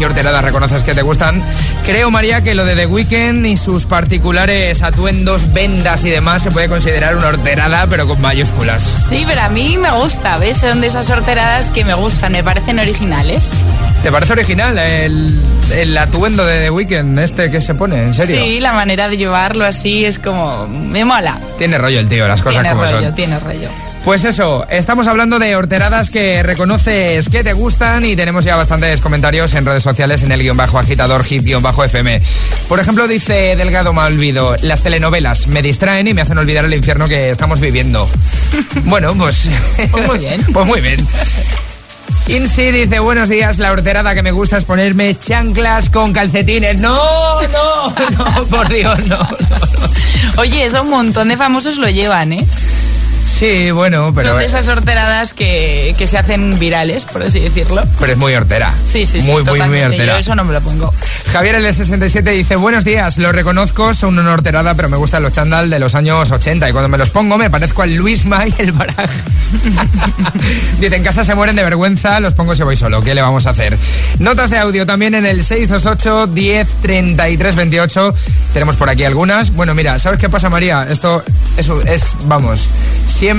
[0.01, 1.43] ¿Qué horteradas reconoces que te gustan?
[1.85, 6.49] Creo, María, que lo de The Weeknd y sus particulares atuendos, vendas y demás se
[6.49, 8.81] puede considerar una horterada, pero con mayúsculas.
[8.81, 10.57] Sí, pero a mí me gusta, ¿ves?
[10.57, 13.51] Son de esas horteradas que me gustan, me parecen originales.
[14.01, 18.01] ¿Te parece original el, atuendo de The Weeknd, este que se pone?
[18.01, 18.43] ¿En serio?
[18.43, 20.67] Sí, la manera de llevarlo así es como...
[20.67, 21.39] me mola.
[21.59, 23.13] Tiene rollo el tío, las cosas tiene como rollo, son.
[23.13, 23.69] Tiene rollo.
[24.03, 28.99] Pues eso, estamos hablando de horteradas que reconoces que te gustan y tenemos ya bastantes
[28.99, 32.19] comentarios en redes sociales en el guion bajo agitador hit guion bajo FM.
[32.67, 37.07] Por ejemplo, dice Delgado Malvido, las telenovelas me distraen y me hacen olvidar el infierno
[37.07, 38.09] que estamos viviendo.
[38.85, 39.47] bueno, pues...
[39.91, 40.41] Pues muy bien.
[40.51, 41.07] pues muy bien.
[42.27, 46.79] Insi dice, buenos días, la horterada que me gusta es ponerme chanclas con calcetines.
[46.79, 46.95] No,
[47.41, 49.17] no, no, por Dios, no.
[49.17, 50.41] no, no.
[50.41, 52.45] Oye, eso un montón de famosos lo llevan, ¿eh?
[53.41, 54.29] Sí, bueno, pero...
[54.29, 57.83] Son de esas horteradas que, que se hacen virales, por así decirlo.
[57.99, 58.71] Pero es muy hortera.
[58.85, 59.31] Sí, sí, sí.
[59.31, 60.13] Muy, muy, muy hortera.
[60.13, 60.93] Yo eso no me lo pongo.
[61.33, 65.71] Javier L67 dice, buenos días, lo reconozco, son una horterada, pero me gustan los chándal
[65.71, 68.73] de los años 80 y cuando me los pongo me parezco al Luis May el
[68.73, 69.09] Baraj.
[70.79, 73.47] dice, en casa se mueren de vergüenza, los pongo si voy solo, ¿qué le vamos
[73.47, 73.75] a hacer?
[74.19, 78.13] Notas de audio también en el 628 10 33 28.
[78.53, 79.51] Tenemos por aquí algunas.
[79.55, 80.85] Bueno, mira, ¿sabes qué pasa, María?
[80.87, 81.23] Esto
[81.57, 82.67] eso es, vamos,
[83.07, 83.30] siempre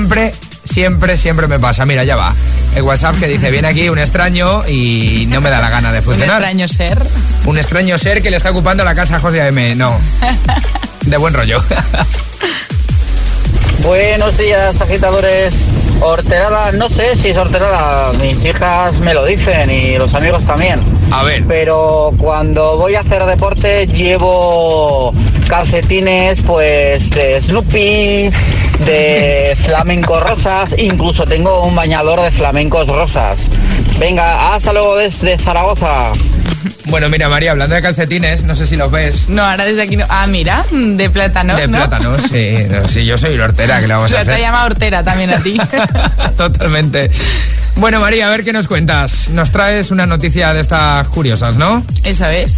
[0.63, 1.85] siempre, siempre me pasa.
[1.85, 2.33] Mira, ya va.
[2.75, 5.99] El WhatsApp que dice, viene aquí un extraño y no me da la gana de
[5.99, 6.41] Un funcionar.
[6.41, 7.01] extraño ser.
[7.45, 9.75] Un extraño ser que le está ocupando la casa a José M.
[9.75, 9.99] No.
[11.05, 11.61] De buen rollo.
[13.83, 15.67] Buenos días, agitadores.
[15.99, 18.13] Horterada, no sé si es horterada.
[18.13, 20.79] Mis hijas me lo dicen y los amigos también.
[21.11, 21.43] A ver.
[21.47, 25.13] Pero cuando voy a hacer deporte llevo
[25.43, 28.29] calcetines, pues de Snoopy,
[28.85, 33.49] de flamenco rosas, incluso tengo un bañador de flamencos rosas.
[33.99, 36.11] Venga, hasta luego desde Zaragoza.
[36.85, 39.27] Bueno, mira, María, hablando de calcetines, no sé si los ves.
[39.27, 40.05] No, ahora desde aquí no.
[40.09, 41.77] Ah, mira, de plátanos, De ¿no?
[41.77, 42.57] plátano, sí.
[42.69, 44.41] No, sí, yo soy la hortera, que le vamos a Se te hacer?
[44.41, 45.57] llama hortera también a ti.
[46.37, 47.09] Totalmente.
[47.75, 49.29] Bueno, María, a ver qué nos cuentas.
[49.31, 51.83] Nos traes una noticia de estas curiosas, ¿no?
[52.03, 52.57] Esa es.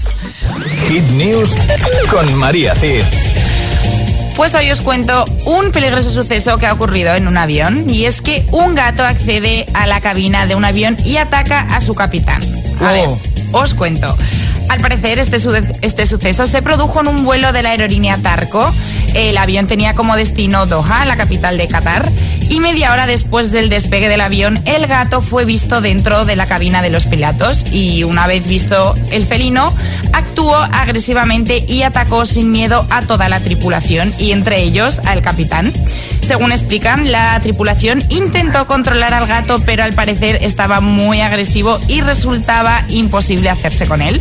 [0.90, 1.56] Hit News
[2.10, 3.02] con María Cid.
[4.36, 8.22] Pues hoy os cuento un peligroso suceso que ha ocurrido en un avión y es
[8.22, 12.42] que un gato accede a la cabina de un avión y ataca a su capitán.
[12.82, 13.08] A ver,
[13.60, 14.16] os cuento.
[14.70, 15.38] Al parecer, este,
[15.82, 18.74] este suceso se produjo en un vuelo de la aerolínea Tarco.
[19.14, 22.10] El avión tenía como destino Doha, la capital de Qatar,
[22.50, 26.46] y media hora después del despegue del avión, el gato fue visto dentro de la
[26.46, 29.74] cabina de los pilotos y una vez visto el felino,
[30.14, 35.74] actuó agresivamente y atacó sin miedo a toda la tripulación y entre ellos al capitán.
[36.26, 42.02] Según explican, la tripulación intentó controlar al gato, pero al parecer estaba muy agresivo y
[42.02, 44.20] resultaba imposible hacerse con él.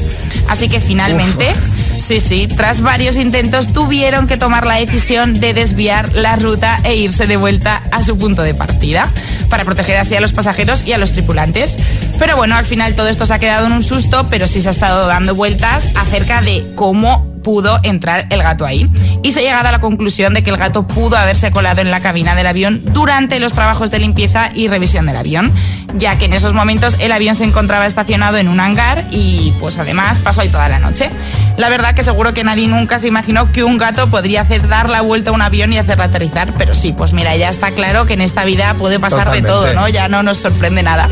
[0.48, 1.50] Así que finalmente,
[1.96, 6.94] sí, sí, tras varios intentos tuvieron que tomar la decisión de desviar la ruta e
[6.94, 9.10] irse de vuelta a su punto de partida
[9.48, 11.74] para proteger así a los pasajeros y a los tripulantes.
[12.18, 14.68] Pero bueno, al final todo esto se ha quedado en un susto, pero sí se
[14.68, 18.90] ha estado dando vueltas acerca de cómo pudo entrar el gato ahí.
[19.22, 21.92] Y se ha llegado a la conclusión de que el gato pudo haberse colado en
[21.92, 25.52] la cabina del avión durante los trabajos de limpieza y revisión del avión,
[25.96, 29.78] ya que en esos momentos el avión se encontraba estacionado en un hangar y pues
[29.78, 31.10] además pasó ahí toda la noche.
[31.56, 34.90] La verdad que seguro que nadie nunca se imaginó que un gato podría hacer dar
[34.90, 38.06] la vuelta a un avión y hacerla aterrizar, pero sí, pues mira, ya está claro
[38.06, 39.72] que en esta vida puede pasar de todo.
[39.74, 39.88] ¿no?
[39.88, 41.08] Ya no nos sorprende nada.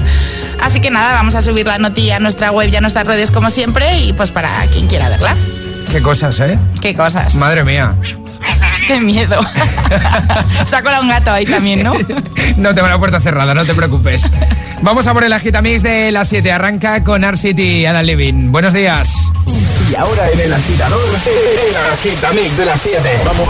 [0.61, 3.30] Así que nada, vamos a subir la noticia a nuestra web y a nuestras redes
[3.30, 5.37] como siempre y pues para quien quiera verla.
[5.93, 6.59] Qué cosas, ¿eh?
[6.80, 7.34] Qué cosas.
[7.34, 7.95] Madre mía.
[8.86, 9.38] Qué miedo.
[10.66, 11.93] Se ha colado un gato ahí también, ¿no?
[12.57, 14.30] No tengo la puerta cerrada, no te preocupes.
[14.80, 16.51] Vamos a por el agitamix de las 7.
[16.51, 18.51] Arranca con Art City Adam Living.
[18.51, 19.16] Buenos días.
[19.90, 23.20] Y ahora en el agitador, el agitamix de las 7.
[23.26, 23.49] Vamos.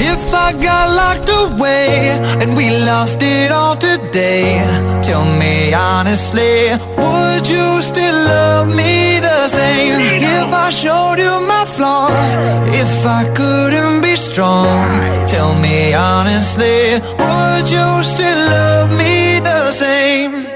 [0.00, 4.58] If I got locked away and we lost it all today,
[5.02, 9.94] tell me honestly, would you still love me the same?
[10.22, 12.32] If I showed you my flaws,
[12.72, 14.88] if I couldn't be strong,
[15.26, 20.47] tell me honestly, would you still love me the same?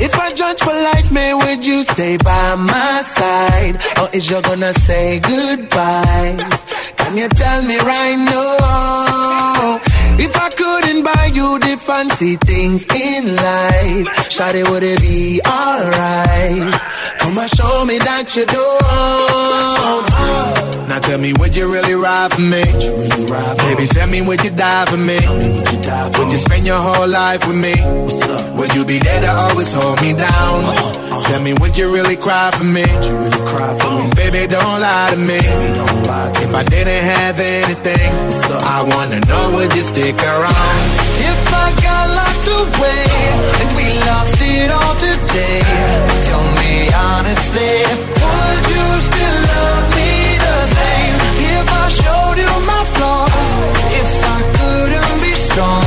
[0.00, 3.76] If I judge for life, man, would you stay by my side?
[4.00, 6.36] Or is you gonna say goodbye?
[6.96, 9.80] Can you tell me right now?
[10.18, 16.72] If I couldn't buy you the fancy things in life, Shawty, would it be alright?
[17.18, 20.08] Come and show me that you don't.
[20.88, 22.62] Now tell me, would you really ride for me?
[22.62, 25.18] Baby, tell me, would you die for me?
[26.18, 27.74] Would you spend your whole life with me?
[28.56, 30.64] Would you be there to always hold me down?
[30.64, 31.22] Uh, uh.
[31.24, 32.84] Tell me, would you really cry for me?
[34.14, 35.38] Baby, don't lie to me.
[36.44, 38.12] If I didn't have anything,
[38.62, 40.84] I wanna know, would you stick around?
[41.30, 43.04] If I got locked away
[43.60, 45.60] and we lost it all today,
[46.28, 46.72] tell me
[47.08, 47.74] honestly,
[48.20, 50.12] would you still love me
[50.46, 51.16] the same?
[51.56, 53.48] If I showed you my flaws,
[54.00, 55.84] if I couldn't be strong,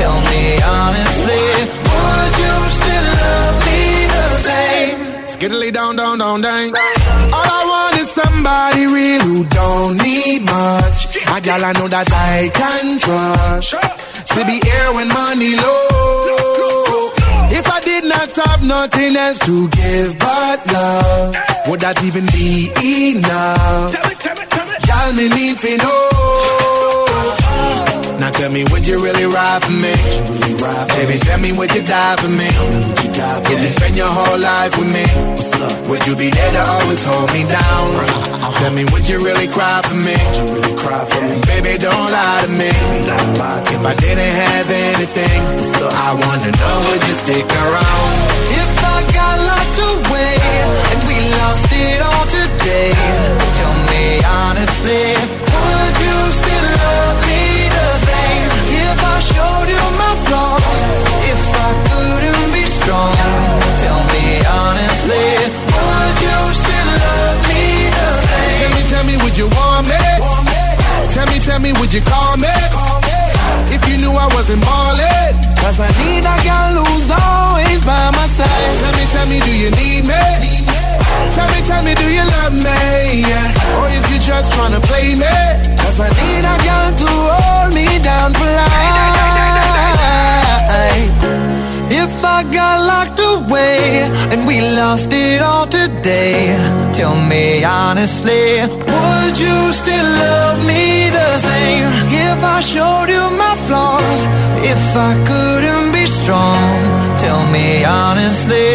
[0.00, 0.44] tell me
[0.80, 1.44] honestly,
[1.92, 3.80] would you still love me
[4.16, 4.96] the same?
[5.32, 6.68] Skiddly down, down, down, down.
[7.36, 11.11] All I want is somebody real who don't need much.
[11.34, 13.70] A gal I know that I can trust.
[14.34, 17.10] To be here when money low.
[17.48, 21.36] If I did not have nothing else to give but love,
[21.68, 22.68] would that even be
[23.16, 23.94] enough?
[24.86, 26.21] Y'all me need to know.
[28.22, 29.90] Now tell me, would you really ride for me?
[30.94, 32.46] Baby, tell me, would you die for me?
[33.50, 35.02] Would you spend your whole life with me?
[35.90, 38.06] Would you be there to always hold me down?
[38.62, 40.14] Tell me, would you really cry for me?
[41.50, 42.70] Baby, don't lie to me.
[42.70, 45.42] If I didn't have anything,
[45.90, 48.41] I wanna know, would you stick around?
[79.32, 80.24] Me, do you need me?
[81.34, 83.24] Tell me, tell me, do you love me?
[83.30, 83.78] Yeah.
[83.78, 85.36] Or is you just tryna play me?
[85.82, 88.72] Cause I need a girl to hold me down for life.
[92.02, 96.56] If I got locked away and we lost it all today,
[96.92, 98.44] tell me honestly,
[98.94, 101.86] would you still love me the same?
[102.28, 104.20] If I showed you my flaws,
[104.72, 106.76] if I couldn't be strong,
[107.16, 108.68] tell me honestly,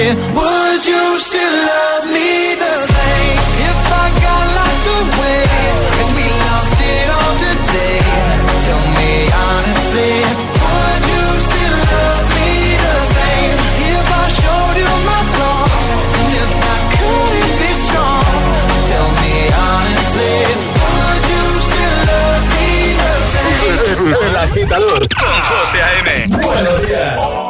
[24.52, 26.28] agitador con José A.M.
[26.28, 27.47] Buenos días.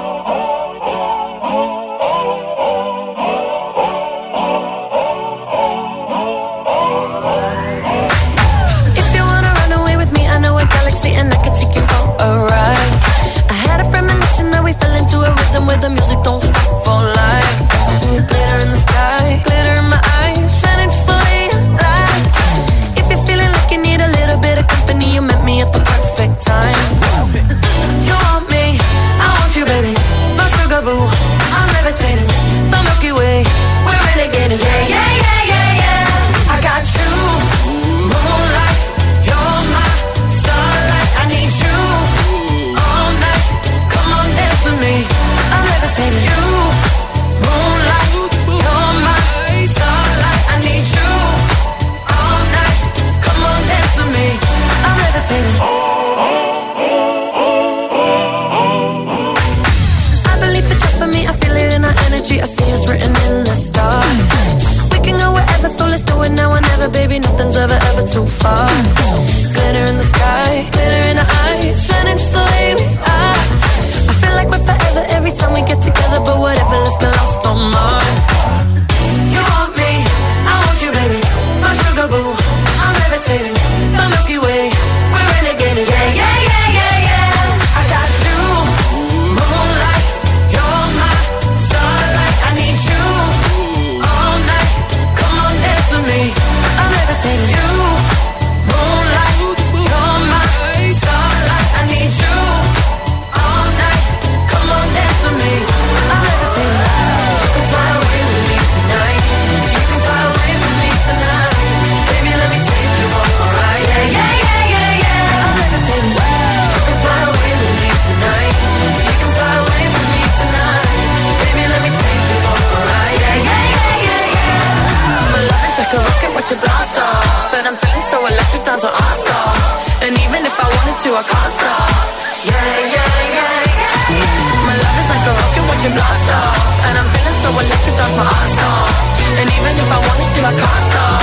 [136.08, 136.86] Rocket off.
[136.88, 138.92] And I'm feeling so electric, down my ass off.
[139.40, 141.22] And even if I wanted to, I can't stop.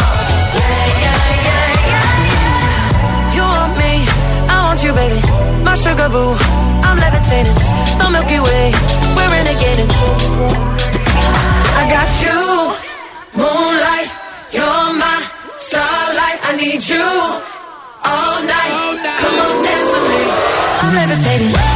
[0.58, 1.92] Yeah, yeah, yeah, yeah.
[1.92, 3.92] yeah You want me,
[4.48, 5.20] I want you, baby.
[5.64, 6.36] My sugar boo,
[6.86, 7.56] I'm levitating.
[7.98, 8.64] The Milky Way,
[9.16, 9.90] we're renegading.
[11.80, 12.38] I got you,
[13.40, 14.08] moonlight.
[14.52, 15.18] You're my
[15.56, 16.38] starlight.
[16.48, 17.06] I need you
[18.10, 18.74] all night.
[19.20, 20.22] Come on, dance with me.
[20.82, 21.73] I'm levitating.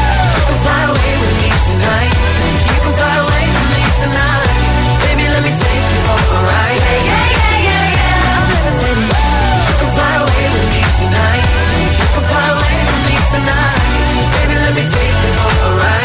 [13.44, 14.30] Tonight.
[14.34, 15.97] Baby, let me take you for a ride.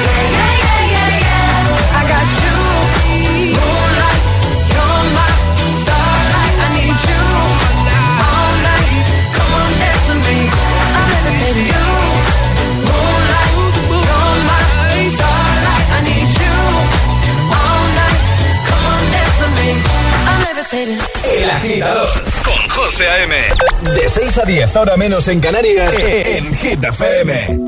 [20.71, 22.07] El agitador
[22.45, 23.35] con José A.M.
[23.95, 27.59] De 6 a 10, ahora menos en Canarias, en Hit FM.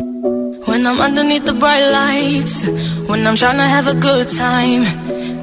[0.65, 2.65] When I'm underneath the bright lights,
[3.07, 4.85] when I'm trying to have a good time.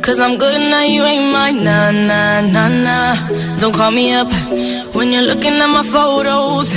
[0.00, 1.62] Cause I'm good now, you ain't mine.
[1.62, 3.58] Nah, nah, nah, nah.
[3.58, 4.32] Don't call me up
[4.94, 6.72] when you're looking at my photos.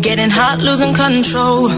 [0.00, 1.68] Getting hot, losing control.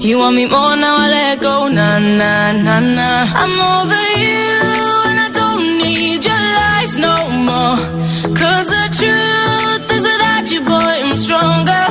[0.00, 1.68] You want me more now, I let go.
[1.68, 3.24] Nah, nah, nah, nah.
[3.36, 4.71] I'm over you,
[6.92, 7.16] lies no
[7.48, 7.76] more.
[8.34, 11.84] Cause the truth is without you, boy, I'm stronger.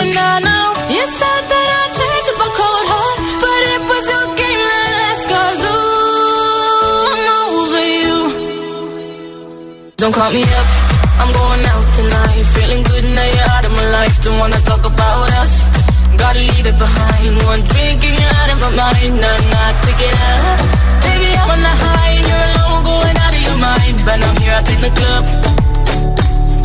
[0.00, 4.04] And I know you said that I changed up a cold heart, but it was
[4.12, 5.24] your game that last.
[5.32, 8.18] Cause ooh, I'm over you.
[9.96, 10.68] Don't call me up,
[11.20, 12.44] I'm going out tonight.
[12.54, 14.20] Feeling good now you're out of my life.
[14.22, 15.52] Don't wanna talk about us.
[16.18, 17.32] Gotta leave it behind.
[17.46, 19.14] One drink and you're out of my mind.
[19.20, 20.71] Nah, nah, take it out.
[23.66, 23.96] Mind.
[24.06, 25.24] But I'm here up in the club,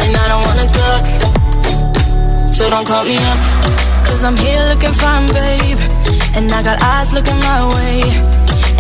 [0.04, 1.04] and I don't wanna talk.
[2.58, 3.40] So don't call me up,
[4.08, 5.82] cause I'm here looking fine, babe.
[6.38, 7.98] And I got eyes looking my way.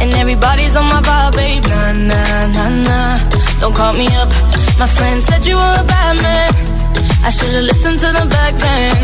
[0.02, 1.66] And everybody's on my vibe, babe.
[1.72, 3.14] Nah, nah, nah, nah.
[3.62, 4.30] Don't call me up.
[4.82, 6.52] My friend said you were a bad man.
[7.28, 8.98] I should've listened to them back then.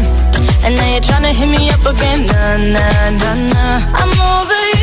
[0.66, 2.20] And now you're tryna hit me up again.
[2.32, 3.78] Nah, nah, nah, nah.
[4.02, 4.83] I'm over you,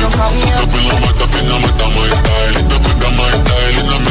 [0.00, 0.70] Don't call me up.
[3.92, 4.09] I'm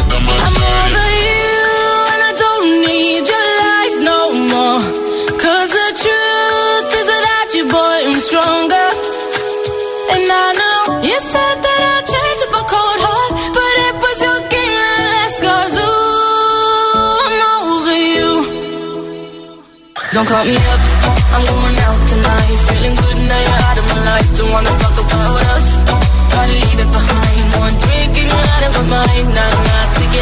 [20.12, 20.82] Don't call me up,
[21.38, 22.58] I'm going out tonight.
[22.68, 24.30] Feeling good now you're out of my life.
[24.38, 25.68] Don't wanna talk about us.
[26.34, 27.46] Gotta leave it behind.
[27.62, 29.28] One drink and you're out of my mind.
[29.38, 30.16] Nah, nah, take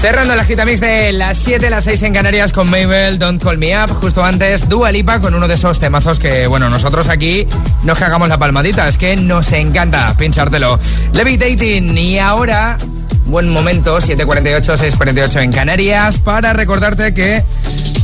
[0.00, 3.58] Cerrando la gita mix de las 7, las 6 en Canarias con Mabel, Don't Call
[3.58, 3.92] Me Up.
[3.92, 7.46] Justo antes, Dua Lipa con uno de esos temazos que, bueno, nosotros aquí
[7.82, 8.88] nos cagamos la palmadita.
[8.88, 10.78] Es que nos encanta pinchártelo.
[11.12, 11.96] Levitating.
[11.96, 12.78] Y ahora,
[13.26, 17.44] buen momento, 7.48, 6.48 en Canarias, para recordarte que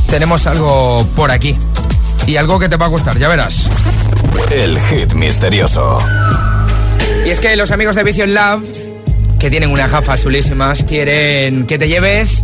[0.09, 1.57] tenemos algo por aquí.
[2.27, 3.69] Y algo que te va a gustar, ya verás.
[4.51, 5.97] El hit misterioso.
[7.25, 8.61] Y es que los amigos de Vision Lab
[9.39, 12.43] que tienen unas gafas chulísimas, quieren que te lleves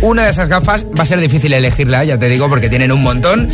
[0.00, 0.86] una de esas gafas.
[0.98, 3.50] Va a ser difícil elegirla, ya te digo, porque tienen un montón.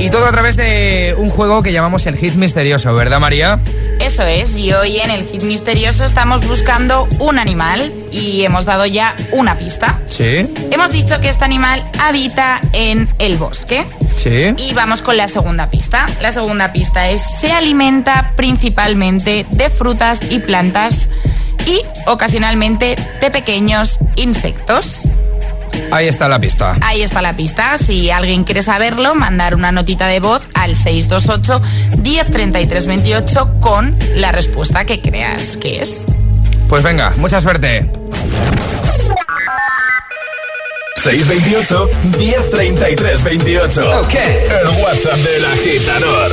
[0.00, 3.60] Y todo a través de un juego que llamamos el Hit Misterioso, ¿verdad, María?
[4.00, 8.86] Eso es, y hoy en el Hit Misterioso estamos buscando un animal y hemos dado
[8.86, 9.98] ya una pista.
[10.06, 10.52] Sí.
[10.70, 13.86] Hemos dicho que este animal habita en el bosque.
[14.16, 14.54] Sí.
[14.58, 16.06] Y vamos con la segunda pista.
[16.20, 21.08] La segunda pista es, se alimenta principalmente de frutas y plantas
[21.66, 25.02] y ocasionalmente de pequeños insectos.
[25.90, 26.76] Ahí está la pista.
[26.80, 27.76] Ahí está la pista.
[27.78, 31.60] Si alguien quiere saberlo, mandar una notita de voz al 628
[32.02, 35.96] 103328 con la respuesta que creas que es.
[36.68, 37.90] Pues venga, mucha suerte.
[41.02, 44.00] 628 1033 28.
[44.00, 44.14] Ok.
[44.14, 46.32] El WhatsApp del agitador.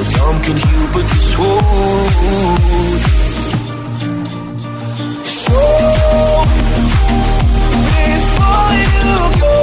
[0.00, 1.60] Well, time can heal, but this won't.
[5.28, 5.60] So
[7.84, 9.56] before you go,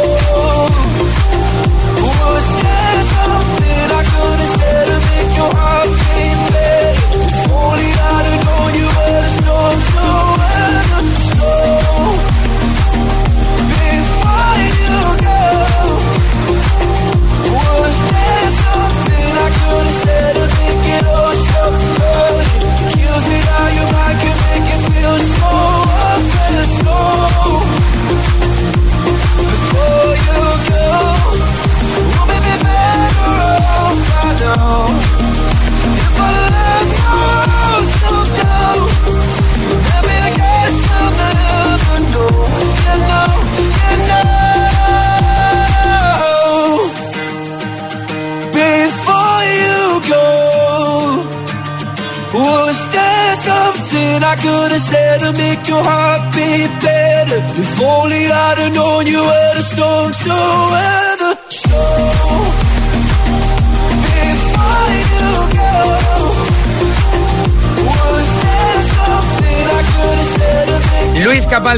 [2.05, 7.25] was there something I could have said to make your heart beat better?
[7.25, 10.05] If only I'd have known you were the storm to
[10.37, 11.01] weather.
[11.33, 11.49] So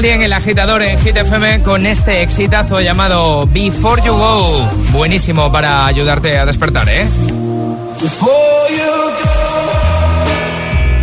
[0.00, 4.64] Capaldi en el agitador en Hit FM con este exitazo llamado Before You Go.
[4.92, 7.06] Buenísimo para ayudarte a despertar, ¿eh?
[8.00, 8.32] Before
[8.70, 9.12] you go.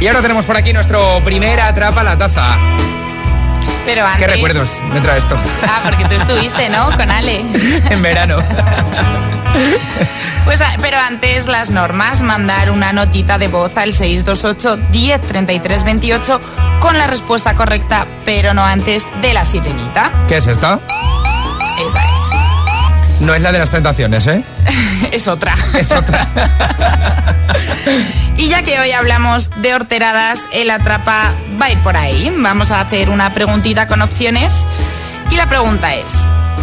[0.01, 2.57] Y ahora tenemos por aquí nuestro primer Atrapa la Taza.
[3.85, 4.25] Pero antes...
[4.25, 5.37] ¿Qué recuerdos me trae esto?
[5.67, 6.89] Ah, porque tú estuviste, ¿no?
[6.97, 7.41] Con Ale.
[7.91, 8.37] en verano.
[10.45, 16.41] Pues, pero antes las normas, mandar una notita de voz al 628 1033 28
[16.79, 20.11] con la respuesta correcta, pero no antes de la sirenita.
[20.27, 20.79] ¿Qué es esta?
[21.85, 23.19] Esa es.
[23.19, 24.43] No es la de las tentaciones, ¿eh?
[25.11, 25.55] es otra.
[25.77, 26.25] Es otra.
[28.37, 32.33] y ya que hoy hablamos de horteradas, el atrapa va a ir por ahí.
[32.37, 34.53] Vamos a hacer una preguntita con opciones.
[35.31, 36.13] Y la pregunta es,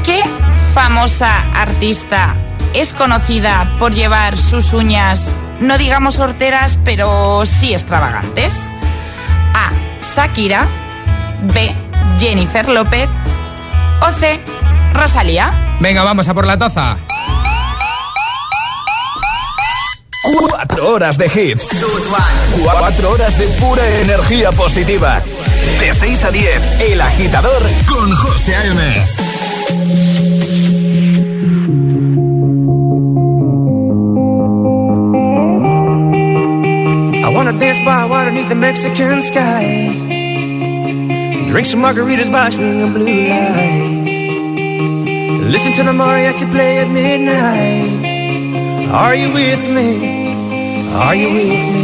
[0.04, 0.22] ¿qué
[0.72, 2.36] famosa artista
[2.72, 5.22] es conocida por llevar sus uñas,
[5.60, 8.58] no digamos horteras, pero sí extravagantes?
[9.54, 9.70] A.
[10.14, 10.68] Shakira.
[11.52, 11.74] B.
[12.18, 13.08] Jennifer López.
[14.00, 14.40] O C.
[14.92, 15.76] Rosalía.
[15.80, 16.96] Venga, vamos a por la taza.
[20.38, 21.68] Cuatro horas de hits.
[22.62, 25.20] Cuatro horas de pura energía positiva.
[25.80, 29.06] De 6 a 10, El Agitador con José A.M.
[37.24, 40.03] I wanna dance by water beneath the Mexican sky.
[41.55, 44.11] Drink some margaritas by swinging blue lights.
[45.52, 48.90] Listen to the mariachi play at midnight.
[48.90, 50.34] Are you with me?
[50.94, 51.84] Are you with me?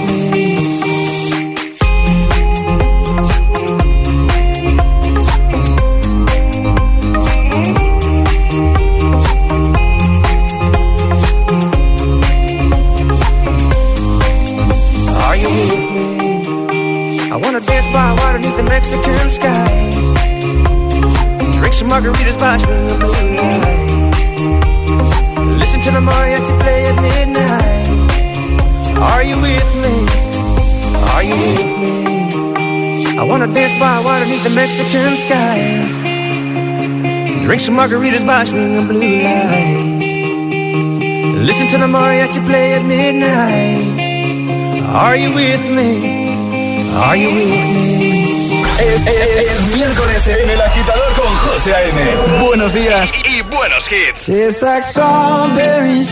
[37.65, 40.07] Some margaritas by swinging blue lights.
[41.47, 43.99] Listen to the mariachi play at midnight.
[45.05, 45.91] Are you with me?
[47.05, 48.63] Are you with me?
[48.79, 52.43] Es, es- es miércoles en El Agitador con José A.M.
[52.47, 54.25] Buenos días y buenos hits.
[54.25, 56.09] Tastes like strawberries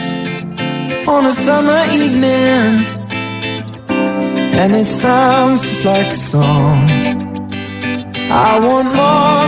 [1.08, 2.86] on a summer evening,
[4.60, 6.90] and it sounds just like a song.
[8.32, 9.48] I want more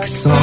[0.00, 0.39] like song.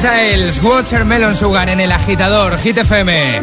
[0.00, 3.42] Styles, Watermelon Sugar en el agitador, Hit FM.